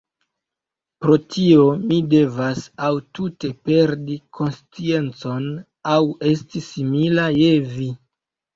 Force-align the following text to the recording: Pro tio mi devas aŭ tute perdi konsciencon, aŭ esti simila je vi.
Pro 1.03 1.17
tio 1.33 1.65
mi 1.91 1.99
devas 2.13 2.63
aŭ 2.87 2.89
tute 3.19 3.53
perdi 3.69 4.19
konsciencon, 4.39 5.47
aŭ 5.95 6.01
esti 6.33 6.67
simila 6.73 7.31
je 7.41 7.55
vi. 7.79 7.95